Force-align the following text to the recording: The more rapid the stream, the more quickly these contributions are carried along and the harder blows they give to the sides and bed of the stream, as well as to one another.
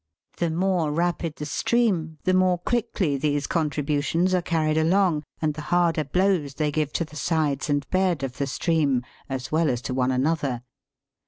The 0.37 0.49
more 0.49 0.91
rapid 0.91 1.35
the 1.35 1.45
stream, 1.45 2.17
the 2.23 2.33
more 2.33 2.57
quickly 2.57 3.17
these 3.17 3.45
contributions 3.45 4.33
are 4.33 4.41
carried 4.41 4.79
along 4.79 5.21
and 5.39 5.53
the 5.53 5.61
harder 5.69 6.03
blows 6.03 6.55
they 6.55 6.71
give 6.71 6.91
to 6.93 7.05
the 7.05 7.15
sides 7.15 7.69
and 7.69 7.87
bed 7.91 8.23
of 8.23 8.39
the 8.39 8.47
stream, 8.47 9.05
as 9.29 9.51
well 9.51 9.69
as 9.69 9.79
to 9.83 9.93
one 9.93 10.09
another. 10.09 10.63